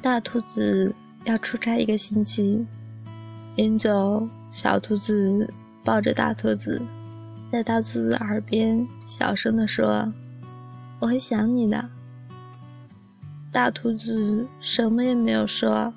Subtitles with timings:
[0.00, 2.64] 大兔子要出差一个星期，
[3.56, 5.52] 临走，小兔子
[5.84, 6.80] 抱着大兔子，
[7.50, 10.12] 在大兔子耳边小声地说
[11.00, 11.88] ：“我会想你的。”
[13.50, 15.92] 大兔子什么也没有说，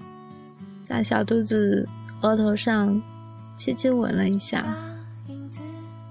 [0.83, 1.87] 在小兔子
[2.21, 3.01] 额头上
[3.55, 4.75] 轻轻吻了一下，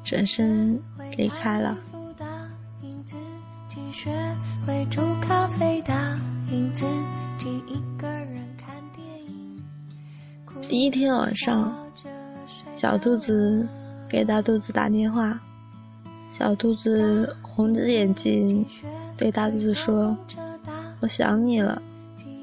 [0.04, 0.80] 转身
[1.16, 1.76] 离开了。
[10.68, 11.74] 第一天晚上，
[12.74, 13.66] 小兔子
[14.06, 15.40] 给大兔子打电话，
[16.28, 18.66] 小兔子红着眼睛
[19.16, 20.14] 对大兔子说
[21.00, 21.80] ：“我想你了。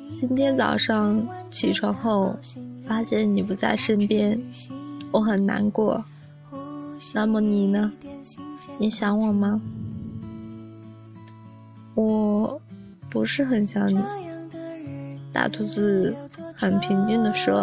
[0.10, 2.36] 今天早上起床后，
[2.88, 4.42] 发现你不在身边，
[5.12, 6.04] 我很难过。
[7.14, 7.94] 那么你呢？
[8.80, 9.62] 你想我吗？”
[11.94, 12.60] 我
[13.12, 14.00] 不是很想你，
[15.48, 16.14] 大兔子
[16.58, 17.62] 很平静地说。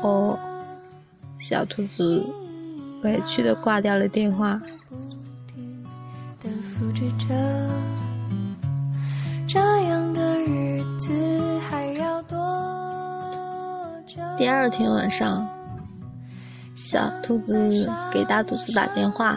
[0.00, 0.38] 哦，
[1.38, 2.24] 小兔子
[3.02, 4.62] 委屈地挂掉了电话。
[14.34, 15.46] 第二天晚上，
[16.74, 19.36] 小兔子给大兔子打电话，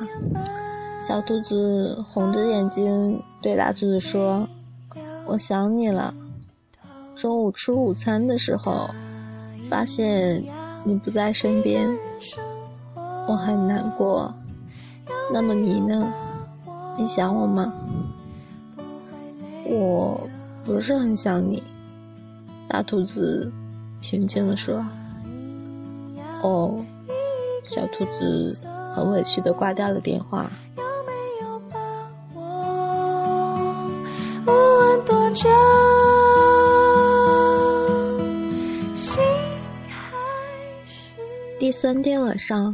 [0.97, 4.47] 小兔子红着眼睛对大兔子说
[5.27, 6.13] ：“我想你了。”
[7.15, 8.89] 中午吃午餐的时候。
[9.67, 10.45] 发现
[10.83, 11.97] 你不在身边，
[13.27, 14.31] 我很难过。
[15.33, 16.13] 那么你呢？
[16.95, 17.73] 你想我吗？
[19.65, 20.29] 我
[20.63, 21.63] 不是很想你。
[22.67, 23.51] 大兔子
[24.01, 24.85] 平静地说。
[26.43, 26.85] 哦，
[27.63, 28.59] 小兔子
[28.93, 30.51] 很委屈地挂掉了电话。
[35.35, 35.43] 第
[41.77, 42.73] 三天晚上，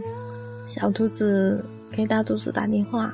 [0.64, 3.12] 小兔子给大兔子打电话。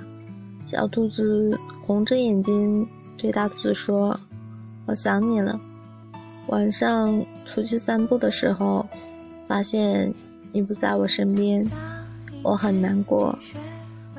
[0.62, 4.20] 小兔子红着眼睛对大兔子说
[4.86, 5.62] ：“我想你了。
[6.48, 8.86] 晚上出去散步的时候，
[9.48, 10.14] 发现
[10.52, 11.66] 你不在我身边，
[12.44, 13.40] 我很难过。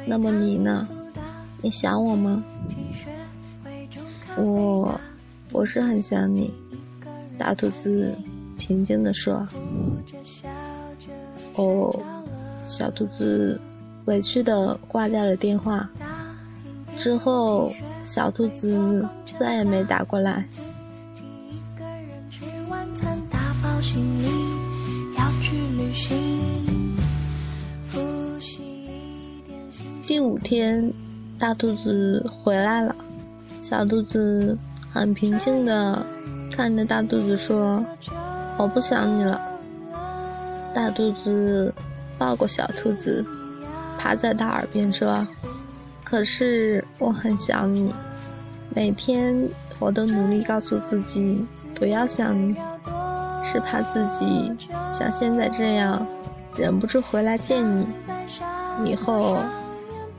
[0.07, 0.89] 那么你呢？
[1.61, 2.43] 你想我吗？”
[4.39, 4.99] 我
[5.51, 6.51] 不是很想你。
[7.37, 8.17] 大兔子
[8.57, 9.47] 平静地说。
[11.59, 11.93] 哦，
[12.63, 13.61] 小兔子
[14.05, 15.91] 委屈的挂掉了电话。
[16.97, 19.05] 之后，小兔子
[19.35, 20.49] 再也没打过来。
[30.07, 30.93] 第五天，
[31.39, 32.95] 大兔子回来了，
[33.59, 34.57] 小兔子
[34.93, 36.07] 很平静的
[36.53, 37.85] 看着大兔子说
[38.59, 39.41] ：“我不想你了。”
[40.75, 41.75] 大兔子
[42.17, 43.25] 抱过小兔子，
[43.99, 45.27] 趴在他耳边说
[46.05, 47.93] ：“可是我很想你，
[48.75, 52.55] 每天我都努力告诉自己不要想你，
[53.43, 54.55] 是怕自己
[54.93, 56.07] 像现在这样
[56.57, 57.87] 忍不住回来见你。
[58.85, 59.39] 以后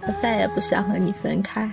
[0.01, 1.71] 我再也不想和你分开。”